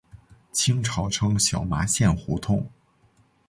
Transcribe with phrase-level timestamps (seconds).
[0.51, 2.67] 清朝称小麻线胡同。